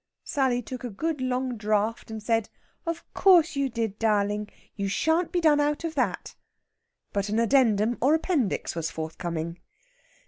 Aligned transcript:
Sally 0.23 0.63
took 0.63 0.83
a 0.83 0.89
good 0.89 1.21
long 1.21 1.57
draught, 1.57 2.09
and 2.09 2.23
said: 2.23 2.49
"Of 2.87 3.03
course 3.13 3.55
you 3.55 3.69
did, 3.69 3.99
darling. 3.99 4.49
You 4.75 4.87
shan't 4.87 5.31
be 5.31 5.39
done 5.39 5.59
out 5.59 5.83
of 5.83 5.93
that!" 5.93 6.33
But 7.13 7.29
an 7.29 7.37
addendum 7.37 7.99
or 8.01 8.15
appendix 8.15 8.75
was 8.75 8.89
forthcoming. 8.89 9.59